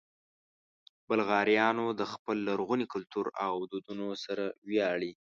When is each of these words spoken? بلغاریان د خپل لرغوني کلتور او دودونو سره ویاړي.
بلغاریان 1.07 1.77
د 1.99 2.01
خپل 2.13 2.37
لرغوني 2.47 2.85
کلتور 2.93 3.25
او 3.45 3.53
دودونو 3.71 4.07
سره 4.23 4.43
ویاړي. 4.67 5.11